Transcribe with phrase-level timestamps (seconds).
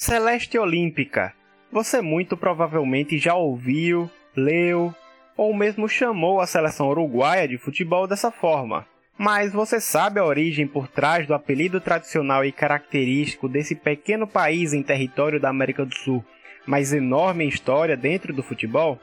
[0.00, 1.34] Celeste Olímpica.
[1.72, 4.94] Você muito provavelmente já ouviu, leu
[5.36, 8.86] ou mesmo chamou a seleção uruguaia de futebol dessa forma.
[9.18, 14.72] Mas você sabe a origem por trás do apelido tradicional e característico desse pequeno país
[14.72, 16.24] em território da América do Sul,
[16.64, 19.00] mas enorme em história dentro do futebol?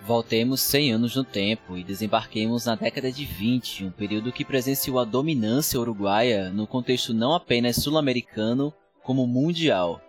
[0.00, 4.98] Voltemos 100 anos no tempo e desembarquemos na década de 20, um período que presenciou
[4.98, 8.72] a dominância uruguaia no contexto não apenas sul-americano,
[9.02, 10.00] como mundial.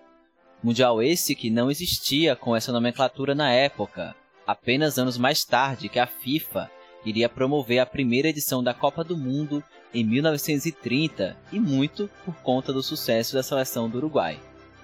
[0.61, 4.13] Mundial esse que não existia com essa nomenclatura na época,
[4.45, 6.69] apenas anos mais tarde que a FIFA
[7.05, 12.73] iria promover a primeira edição da Copa do Mundo em 1930 e muito por conta
[12.73, 14.37] do sucesso da seleção do Uruguai.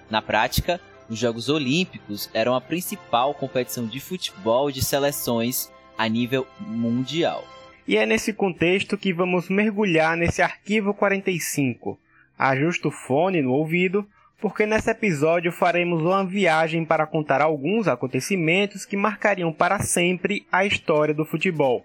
[0.08, 6.46] Na prática, os Jogos Olímpicos eram a principal competição de futebol de seleções a nível
[6.58, 7.44] mundial.
[7.86, 11.98] E é nesse contexto que vamos mergulhar nesse arquivo 45.
[12.36, 14.06] Ajusta o fone no ouvido
[14.40, 20.64] porque nesse episódio faremos uma viagem para contar alguns acontecimentos que marcariam para sempre a
[20.64, 21.84] história do futebol.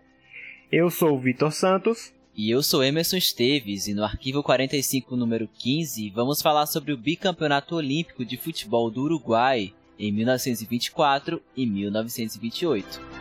[0.71, 2.13] Eu sou o Vitor Santos.
[2.33, 6.97] E eu sou Emerson Esteves, e no arquivo 45, número 15, vamos falar sobre o
[6.97, 13.20] bicampeonato olímpico de futebol do Uruguai em 1924 e 1928.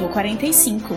[0.00, 0.94] Arquivo 45.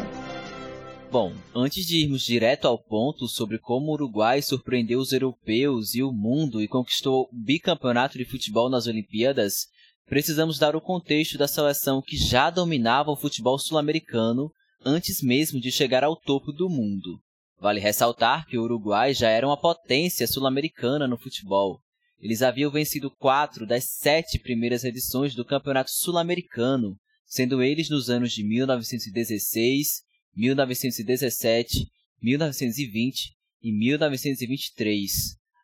[1.11, 6.01] Bom, antes de irmos direto ao ponto sobre como o Uruguai surpreendeu os europeus e
[6.01, 9.67] o mundo e conquistou o bicampeonato de futebol nas Olimpíadas,
[10.05, 14.49] precisamos dar o contexto da seleção que já dominava o futebol sul-americano
[14.85, 17.19] antes mesmo de chegar ao topo do mundo.
[17.59, 21.81] Vale ressaltar que o Uruguai já era uma potência sul-americana no futebol.
[22.21, 26.95] Eles haviam vencido quatro das sete primeiras edições do Campeonato Sul-Americano,
[27.33, 30.03] sendo eles nos anos de 1916,
[30.35, 31.88] 1917,
[32.21, 33.33] 1920
[33.63, 35.11] e 1923.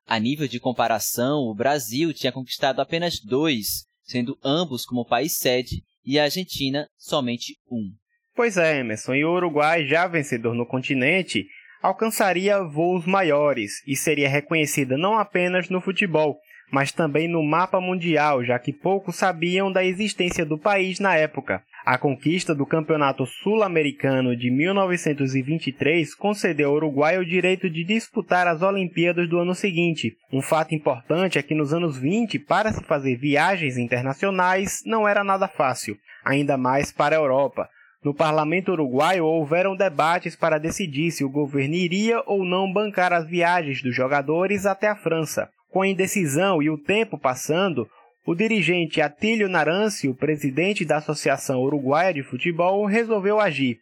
[0.08, 5.84] A nível de comparação, o Brasil tinha conquistado apenas dois, sendo ambos como país sede,
[6.03, 7.94] e a Argentina somente um.
[8.35, 11.46] Pois é, Emerson, e o Uruguai, já vencedor no continente,
[11.84, 16.40] alcançaria voos maiores e seria reconhecida não apenas no futebol,
[16.72, 21.63] mas também no mapa mundial, já que poucos sabiam da existência do país na época.
[21.85, 28.62] A conquista do Campeonato Sul-Americano de 1923 concedeu ao Uruguai o direito de disputar as
[28.62, 30.16] Olimpíadas do ano seguinte.
[30.31, 35.24] Um fato importante é que nos anos 20, para se fazer viagens internacionais, não era
[35.24, 37.68] nada fácil, ainda mais para a Europa.
[38.03, 43.28] No parlamento uruguaio houveram debates para decidir se o governo iria ou não bancar as
[43.28, 45.50] viagens dos jogadores até a França.
[45.69, 47.88] Com a indecisão e o tempo passando,
[48.25, 53.79] o dirigente Atílio Narancio, presidente da Associação Uruguaia de Futebol, resolveu agir.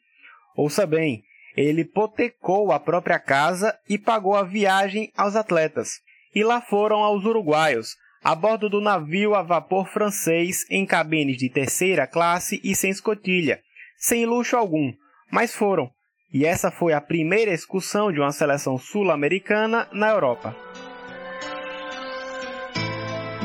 [0.55, 1.23] Ouça bem,
[1.55, 6.01] ele hipotecou a própria casa e pagou a viagem aos atletas.
[6.35, 11.49] E lá foram aos uruguaios, a bordo do navio a vapor francês em cabines de
[11.49, 13.61] terceira classe e sem escotilha,
[13.97, 14.93] sem luxo algum,
[15.31, 15.89] mas foram.
[16.33, 20.55] E essa foi a primeira excursão de uma seleção sul-americana na Europa.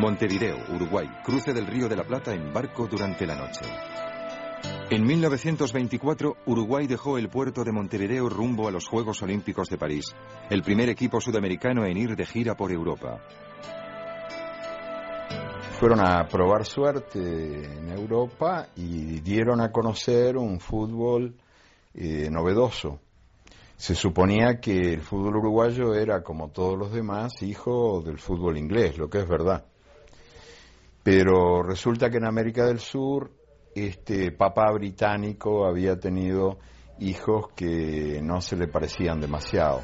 [0.03, 3.65] Montevideo, Uruguay, cruce del Río de la Plata en barco durante la noche.
[4.91, 10.07] En 1924, Uruguay dejó el puerto de Montevideo rumbo a los Juegos Olímpicos de París,
[10.51, 13.21] el primer equipo sudamericano en ir de gira por Europa.
[15.79, 21.37] Fueron a probar suerte en Europa y dieron a conocer un fútbol
[21.95, 22.99] eh, novedoso.
[23.77, 28.99] Se suponía que el fútbol uruguayo era, como todos los demás, hijo del fútbol inglés,
[28.99, 29.67] lo que es verdad.
[31.03, 33.31] Pero resulta que en América del Sur
[33.75, 36.59] este papá británico había tenido
[37.01, 39.83] hijos que não se lhe pareciam demasiado.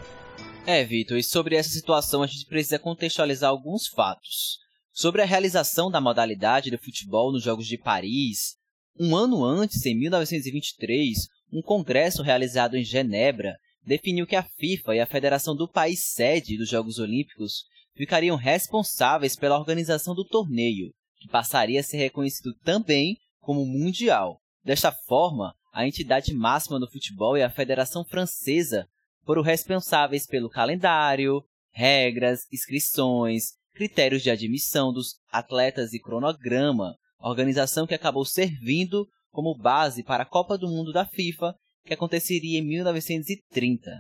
[0.66, 4.58] É, Vitor, e sobre essa situação a gente precisa contextualizar alguns fatos.
[4.92, 8.56] Sobre a realização da modalidade de futebol nos Jogos de Paris,
[9.00, 15.00] um ano antes, em 1923, um congresso realizado em Genebra definiu que a FIFA e
[15.00, 17.64] a federação do país sede dos Jogos Olímpicos
[17.97, 24.41] ficariam responsáveis pela organização do torneio, que passaria a ser reconhecido também como mundial.
[24.65, 28.86] Desta forma, a entidade máxima do futebol e a Federação Francesa
[29.24, 37.94] foram responsáveis pelo calendário, regras, inscrições, critérios de admissão dos atletas e cronograma, organização que
[37.94, 41.54] acabou servindo como base para a Copa do Mundo da FIFA,
[41.84, 43.91] que aconteceria em 1930.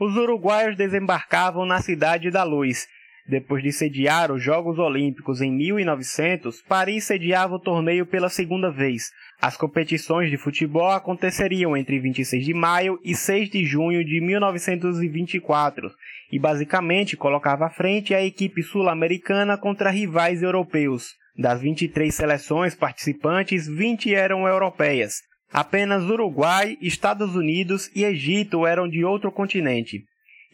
[0.00, 2.86] Os uruguaios desembarcavam na Cidade da Luz
[3.28, 9.10] Depois de sediar os Jogos Olímpicos em 1900, Paris sediava o torneio pela segunda vez.
[9.42, 15.90] As competições de futebol aconteceriam entre 26 de maio e 6 de junho de 1924
[16.30, 21.14] e basicamente colocava à frente a equipe sul-americana contra rivais europeus.
[21.36, 25.22] Das 23 seleções participantes, 20 eram europeias.
[25.52, 30.04] Apenas Uruguai, Estados Unidos e Egito eram de outro continente.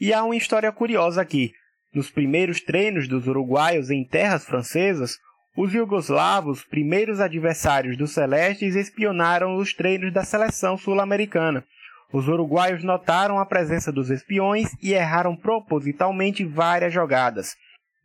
[0.00, 1.52] E há uma história curiosa aqui.
[1.94, 5.18] Nos primeiros treinos dos uruguaios em terras francesas,
[5.54, 11.62] os iugoslavos, primeiros adversários dos celestes, espionaram os treinos da seleção sul-americana.
[12.10, 17.56] Os uruguaios notaram a presença dos espiões e erraram propositalmente várias jogadas.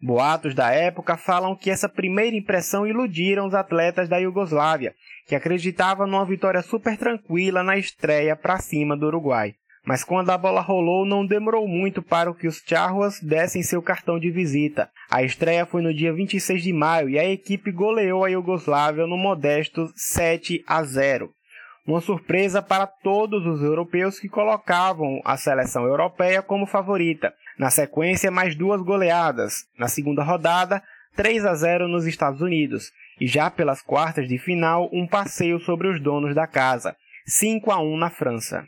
[0.02, 4.94] Boatos da época falam que essa primeira impressão iludiram os atletas da Iugoslávia,
[5.26, 9.56] que acreditavam numa vitória super tranquila na estreia para cima do Uruguai.
[9.88, 14.20] Mas quando a bola rolou, não demorou muito para que os Charruas dessem seu cartão
[14.20, 14.90] de visita.
[15.10, 19.16] A estreia foi no dia 26 de maio e a equipe goleou a Iugoslávia no
[19.16, 21.32] modesto 7 a 0.
[21.88, 27.34] Uma surpresa para todos os europeus que colocavam a seleção europeia como favorita.
[27.58, 29.64] Na sequência, mais duas goleadas.
[29.80, 30.84] Na segunda rodada,
[31.16, 32.92] 3 a 0 nos Estados Unidos.
[33.22, 36.94] E já pelas quartas de final, um passeio sobre os donos da casa.
[37.26, 38.68] 5 a 1 na França.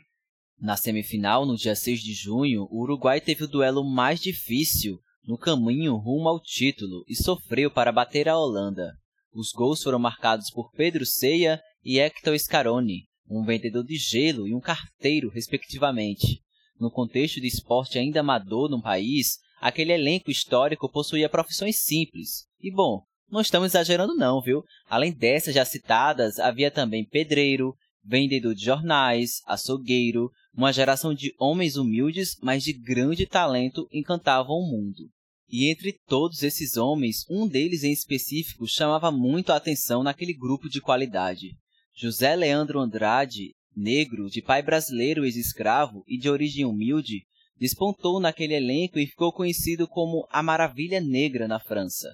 [0.60, 5.38] Na semifinal, no dia 6 de junho, o Uruguai teve o duelo mais difícil no
[5.38, 8.92] caminho rumo ao título e sofreu para bater a Holanda.
[9.32, 14.54] Os gols foram marcados por Pedro Ceia e Hector Scaroni, um vendedor de gelo e
[14.54, 16.42] um carteiro, respectivamente.
[16.78, 22.46] No contexto de esporte ainda amador no país, aquele elenco histórico possuía profissões simples.
[22.60, 24.62] E bom, não estamos exagerando não, viu?
[24.88, 27.74] Além dessas já citadas, havia também pedreiro,
[28.04, 34.66] vendedor de jornais, açougueiro, uma geração de homens humildes, mas de grande talento encantavam o
[34.66, 35.08] mundo.
[35.48, 40.68] E entre todos esses homens, um deles em específico chamava muito a atenção naquele grupo
[40.68, 41.56] de qualidade.
[41.94, 47.24] José Leandro Andrade, negro, de pai brasileiro ex-escravo e de origem humilde,
[47.58, 52.08] despontou naquele elenco e ficou conhecido como a Maravilha Negra na França.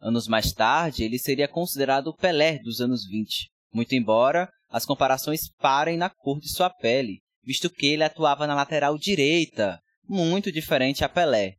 [0.00, 5.50] Anos mais tarde, ele seria considerado o Pelé dos anos 20, muito embora as comparações
[5.60, 9.78] parem na cor de sua pele, visto que ele atuava na lateral direita,
[10.08, 11.56] muito diferente a Pelé.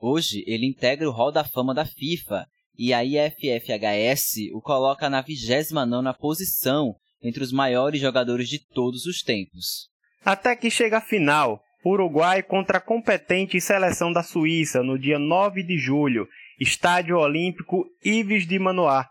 [0.00, 5.22] Hoje, ele integra o Hall da Fama da FIFA e a IFFHS o coloca na
[5.22, 9.88] 29ª posição entre os maiores jogadores de todos os tempos.
[10.24, 15.62] Até que chega a final, Uruguai contra a competente seleção da Suíça no dia 9
[15.62, 16.26] de julho,
[16.58, 19.06] Estádio Olímpico Yves de Manoir,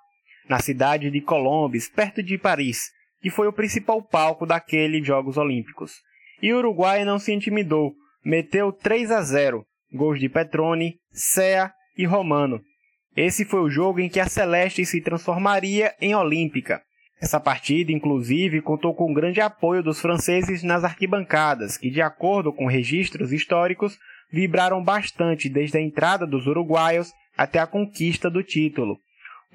[0.48, 2.92] na cidade de Colombes, perto de Paris,
[3.22, 5.96] que foi o principal palco daqueles Jogos Olímpicos.
[6.42, 12.06] E o Uruguai não se intimidou, meteu 3 a 0, gols de Petrone, Sea e
[12.06, 12.62] Romano.
[13.16, 16.82] Esse foi o jogo em que a Celeste se transformaria em Olímpica.
[17.20, 22.68] Essa partida, inclusive, contou com grande apoio dos franceses nas arquibancadas, que, de acordo com
[22.68, 23.98] registros históricos,
[24.32, 29.00] vibraram bastante desde a entrada dos uruguaios até a conquista do título.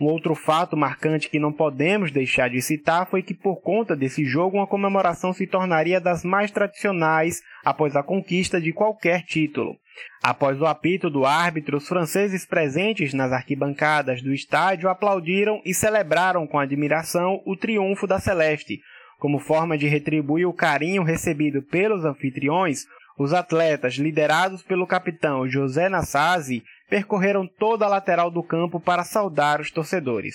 [0.01, 4.25] Um outro fato marcante que não podemos deixar de citar foi que, por conta desse
[4.25, 9.77] jogo, uma comemoração se tornaria das mais tradicionais após a conquista de qualquer título.
[10.23, 16.47] Após o apito do árbitro, os franceses presentes nas arquibancadas do estádio aplaudiram e celebraram
[16.47, 18.81] com admiração o triunfo da Celeste.
[19.19, 22.87] Como forma de retribuir o carinho recebido pelos anfitriões,
[23.19, 29.63] os atletas, liderados pelo capitão José Nassasi, percorreram toda a lateral do campo para saudar
[29.63, 30.35] os torcedores.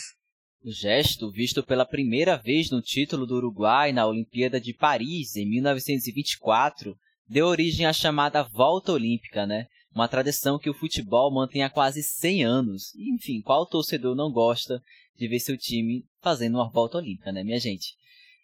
[0.66, 5.48] O gesto, visto pela primeira vez no título do Uruguai na Olimpíada de Paris em
[5.48, 6.98] 1924,
[7.30, 9.68] deu origem à chamada Volta Olímpica, né?
[9.94, 12.86] Uma tradição que o futebol mantém há quase 100 anos.
[12.96, 14.82] Enfim, qual torcedor não gosta
[15.16, 17.94] de ver seu time fazendo uma volta olímpica, né, minha gente?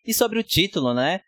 [0.05, 1.21] E sobre o título, né?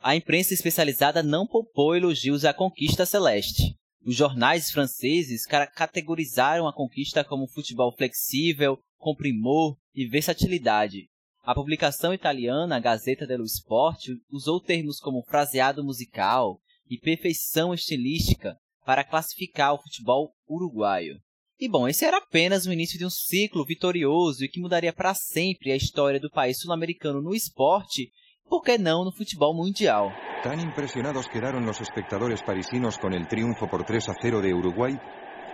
[0.00, 3.76] A imprensa especializada não poupou elogios à conquista celeste.
[4.04, 11.08] Os jornais franceses categorizaram a conquista como futebol flexível, com primor e versatilidade.
[11.44, 19.04] A publicação italiana, Gazeta dello Sport, usou termos como fraseado musical e perfeição estilística para
[19.04, 21.20] classificar o futebol uruguaio.
[21.58, 25.14] E bom, esse era apenas o início de um ciclo vitorioso e que mudaria para
[25.14, 28.10] sempre a história do país sul-americano no esporte
[28.52, 30.12] por que não no futebol mundial.
[30.42, 35.00] Tan impresionados quedaron los espectadores parisinos con el triunfo por 3 a 0 de Uruguay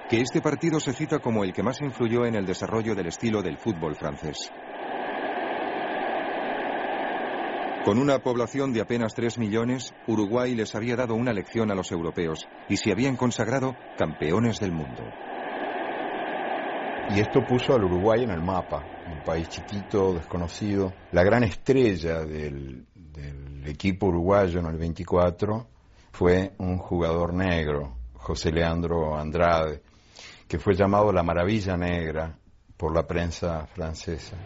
[0.09, 3.41] que este partido se cita como el que más influyó en el desarrollo del estilo
[3.41, 4.51] del fútbol francés.
[7.85, 11.93] Con una población de apenas 3 millones, Uruguay les había dado una lección a los
[11.93, 15.05] europeos y se habían consagrado campeones del mundo.
[17.11, 20.93] Y esto puso al Uruguay en el mapa, un país chiquito, desconocido.
[21.13, 22.88] La gran estrella del, del
[23.69, 25.67] equipo uruguayo en el 24
[26.13, 29.83] fue un jugador negro, José Leandro Andrade,
[30.49, 32.39] que fue llamado la Maravilla Negra
[32.77, 34.37] por la prensa francesa.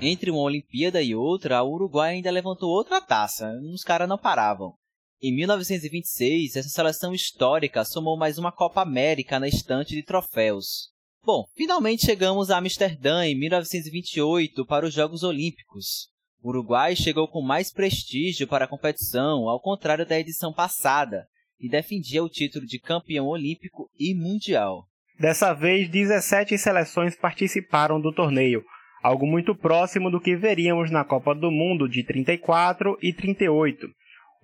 [0.00, 3.50] Entre uma Olimpíada e outra, o Uruguai ainda levantou outra taça.
[3.72, 4.74] Os caras não paravam.
[5.22, 10.92] Em 1926, essa seleção histórica somou mais uma Copa América na estante de troféus.
[11.24, 16.10] Bom, finalmente chegamos a Amsterdã em 1928 para os Jogos Olímpicos.
[16.44, 21.26] O Uruguai chegou com mais prestígio para a competição, ao contrário da edição passada,
[21.58, 24.84] e defendia o título de campeão olímpico e mundial.
[25.18, 28.62] Dessa vez, 17 seleções participaram do torneio,
[29.02, 33.88] algo muito próximo do que veríamos na Copa do Mundo de 34 e 38.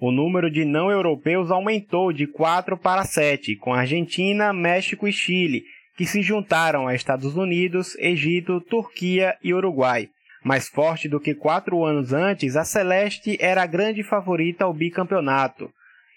[0.00, 5.64] O número de não europeus aumentou de 4 para 7, com Argentina, México e Chile,
[5.98, 10.08] que se juntaram a Estados Unidos, Egito, Turquia e Uruguai.
[10.44, 15.70] Mais forte do que quatro anos antes, a Celeste era a grande favorita ao bicampeonato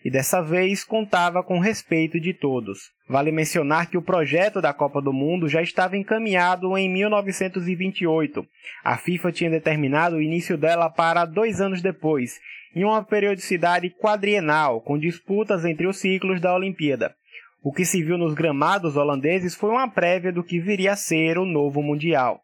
[0.03, 2.91] e dessa vez contava com o respeito de todos.
[3.07, 8.45] Vale mencionar que o projeto da Copa do Mundo já estava encaminhado em 1928.
[8.83, 12.39] A FIFA tinha determinado o início dela para dois anos depois,
[12.75, 17.15] em uma periodicidade quadrienal, com disputas entre os ciclos da Olimpíada.
[17.61, 21.37] O que se viu nos gramados holandeses foi uma prévia do que viria a ser
[21.37, 22.42] o novo Mundial.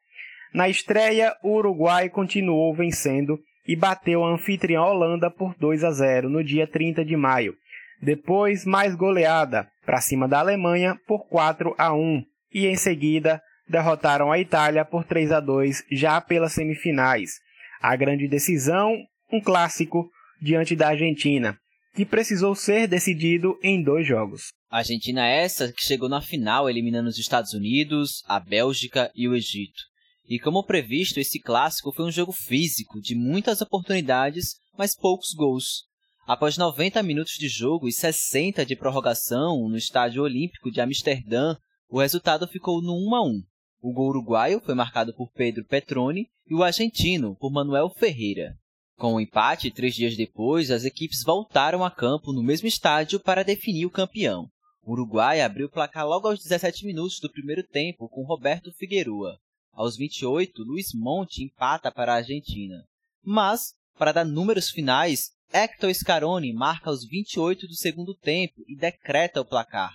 [0.54, 6.30] Na estreia, o Uruguai continuou vencendo e bateu a anfitriã Holanda por 2 a 0
[6.30, 7.56] no dia 30 de maio.
[8.02, 14.32] Depois, mais goleada para cima da Alemanha por 4 a 1 e em seguida derrotaram
[14.32, 17.34] a Itália por 3 a 2 já pelas semifinais.
[17.82, 18.96] A grande decisão,
[19.32, 20.10] um clássico
[20.42, 21.58] diante da Argentina,
[21.94, 24.54] que precisou ser decidido em dois jogos.
[24.72, 29.28] A Argentina é essa que chegou na final eliminando os Estados Unidos, a Bélgica e
[29.28, 29.90] o Egito.
[30.30, 35.88] E como previsto, esse clássico foi um jogo físico, de muitas oportunidades, mas poucos gols.
[36.28, 41.56] Após 90 minutos de jogo e 60 de prorrogação no Estádio Olímpico de Amsterdã,
[41.90, 43.42] o resultado ficou no 1 a 1.
[43.82, 48.56] O gol uruguaio foi marcado por Pedro Petroni e o argentino por Manuel Ferreira.
[49.00, 53.44] Com o empate, três dias depois, as equipes voltaram a campo no mesmo estádio para
[53.44, 54.48] definir o campeão.
[54.84, 59.40] O Uruguai abriu o placar logo aos 17 minutos do primeiro tempo com Roberto Figueroa.
[59.74, 62.84] Aos 28, Luiz Monte empata para a Argentina.
[63.24, 69.42] Mas, para dar números finais, Hector Scaroni marca aos 28 do segundo tempo e decreta
[69.42, 69.94] o placar.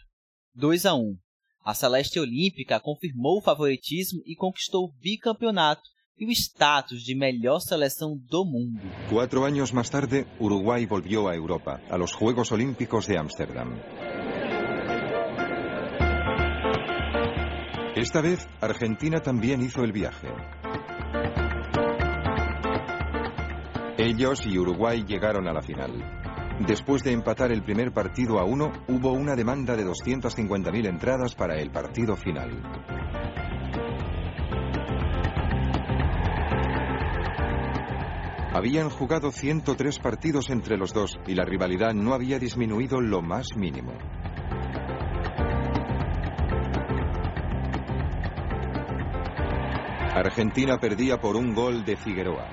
[0.55, 1.17] 2 a 1.
[1.65, 5.83] A Celeste Olímpica confirmou o favoritismo e conquistou o bicampeonato
[6.19, 8.81] e o status de melhor seleção do mundo.
[9.09, 13.73] Quatro anos mais tarde, Uruguai volvió a Europa, a los Juegos Olímpicos de Ámsterdam.
[17.95, 20.27] Esta vez, Argentina también hizo el viaje.
[23.97, 25.93] Ellos y Uruguay llegaron a la final.
[26.67, 31.55] Después de empatar el primer partido a uno, hubo una demanda de 250.000 entradas para
[31.61, 32.51] el partido final.
[38.53, 43.57] Habían jugado 103 partidos entre los dos y la rivalidad no había disminuido lo más
[43.57, 43.93] mínimo.
[50.15, 52.47] Argentina perdía por un gol de Figueroa.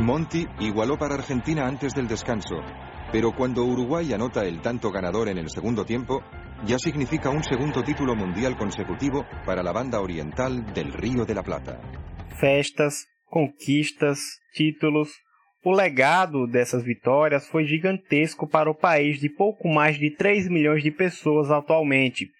[0.00, 2.56] Monti igualó para Argentina antes del descanso,
[3.12, 6.22] pero cuando Uruguay anota el tanto ganador en el segundo tiempo,
[6.64, 11.42] ya significa un segundo título mundial consecutivo para la banda oriental del Río de la
[11.42, 11.82] Plata.
[12.40, 15.10] Festas, conquistas, títulos,
[15.64, 20.82] O legado dessas vitórias foi gigantesco para o país de pouco mais de 3 milhões
[20.82, 22.30] de pessoas atualmente.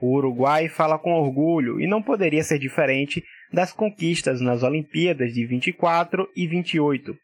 [0.00, 5.44] O Uruguai fala com orgulho e não poderia ser diferente das conquistas nas Olimpíadas de
[5.44, 7.16] 24 e 28.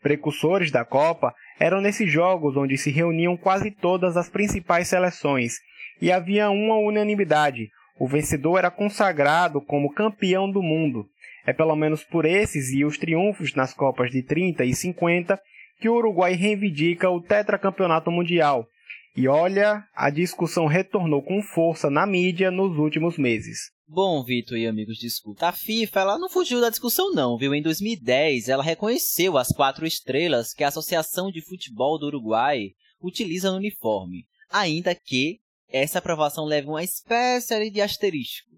[0.00, 5.54] Precursores da Copa eram nesses jogos onde se reuniam quase todas as principais seleções
[6.00, 11.06] e havia uma unanimidade: o vencedor era consagrado como campeão do mundo.
[11.46, 15.40] É pelo menos por esses e os triunfos nas Copas de 30 e 50
[15.80, 18.66] que o Uruguai reivindica o tetracampeonato mundial.
[19.16, 23.70] E olha, a discussão retornou com força na mídia nos últimos meses.
[23.88, 25.48] Bom, Vitor e amigos, desculpa.
[25.48, 27.52] A FIFA ela não fugiu da discussão não, viu?
[27.52, 32.68] Em 2010, ela reconheceu as quatro estrelas que a Associação de Futebol do Uruguai
[33.02, 38.50] utiliza no uniforme, ainda que essa aprovação leve uma espécie de asterisco.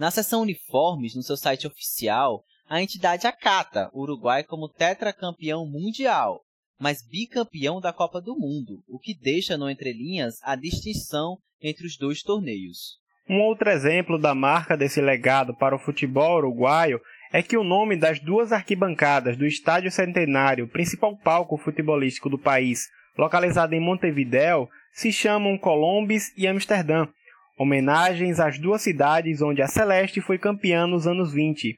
[0.00, 6.40] Na seção uniformes, no seu site oficial, a entidade acata o Uruguai como tetracampeão mundial,
[6.80, 11.98] mas bicampeão da Copa do Mundo, o que deixa no entrelinhas a distinção entre os
[11.98, 12.96] dois torneios.
[13.28, 16.98] Um outro exemplo da marca desse legado para o futebol uruguaio
[17.30, 22.88] é que o nome das duas arquibancadas do Estádio Centenário, principal palco futebolístico do país,
[23.18, 27.06] localizado em Montevideo, se chamam Colombes e Amsterdã,
[27.60, 31.76] homenagens às duas cidades onde a Celeste foi campeã nos anos 20.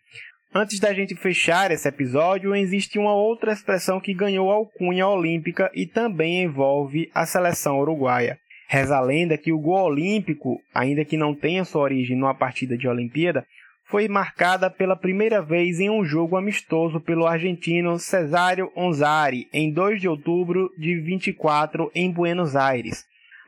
[0.55, 5.85] Antes da gente fechar esse episódio, existe uma outra expressão que ganhou alcunha olímpica e
[5.85, 8.39] também envolve a seleção uruguaia.
[8.69, 12.79] Reza a lenda que o gol olímpico, ainda que não tenha sua origem numa partida
[12.79, 13.45] de Olimpíada,
[13.87, 20.01] foi marcada pela primeira vez em um jogo amistoso pelo argentino Cesário Onzari em 2
[20.01, 23.05] de outubro de 24 em Buenos Aires.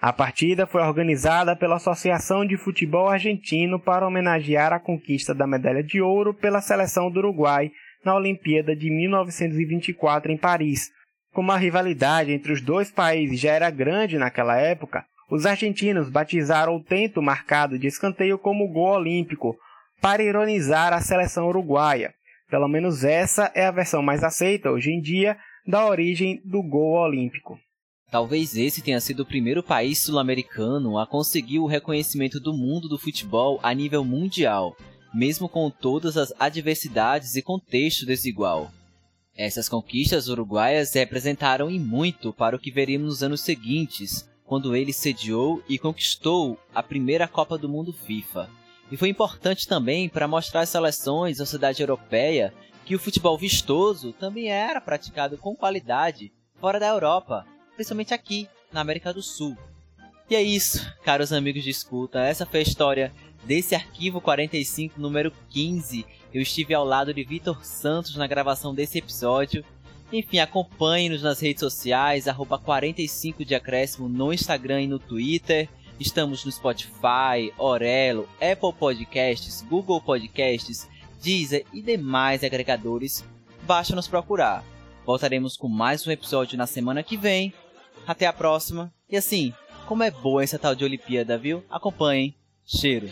[0.07, 5.83] A partida foi organizada pela Associação de Futebol Argentino para homenagear a conquista da medalha
[5.83, 7.73] de ouro pela seleção do Uruguai
[8.05, 10.91] na Olimpíada de 1924 em Paris.
[11.33, 16.77] Como a rivalidade entre os dois países já era grande naquela época, os argentinos batizaram
[16.77, 19.57] o tento marcado de escanteio como gol olímpico,
[20.03, 22.13] para ironizar a seleção uruguaia.
[22.51, 26.93] Pelo menos essa é a versão mais aceita hoje em dia da origem do gol
[26.93, 27.59] olímpico.
[28.11, 32.99] Talvez esse tenha sido o primeiro país sul-americano a conseguir o reconhecimento do mundo do
[32.99, 34.77] futebol a nível mundial,
[35.13, 38.71] mesmo com todas as adversidades e contexto desigual.
[39.37, 44.93] Essas conquistas uruguaias representaram e muito para o que veríamos nos anos seguintes, quando ele
[44.93, 48.49] sediou e conquistou a primeira Copa do Mundo FIFA.
[48.93, 54.13] E foi importante também para mostrar às seleções da cidade europeia que o futebol vistoso
[54.13, 56.31] também era praticado com qualidade
[56.61, 59.57] fora da Europa, principalmente aqui, na América do Sul.
[60.28, 63.12] E é isso, caros amigos de escuta, essa foi a história
[63.45, 66.07] desse arquivo 45 número 15.
[66.33, 69.64] Eu estive ao lado de Vitor Santos na gravação desse episódio.
[70.12, 75.69] Enfim, acompanhe-nos nas redes sociais, arroba 45 de acréscimo no Instagram e no Twitter.
[75.99, 80.88] Estamos no Spotify, Orelo, Apple Podcasts, Google Podcasts,
[81.22, 83.25] Deezer e demais agregadores.
[83.62, 84.64] Basta nos procurar.
[85.07, 87.53] Voltaremos com mais um episódio na semana que vem.
[88.07, 88.92] Até a próxima.
[89.09, 89.52] E assim,
[89.87, 91.64] como é boa essa tal de Olimpíada, viu?
[91.70, 92.35] Acompanhem.
[92.64, 93.09] Cheiro.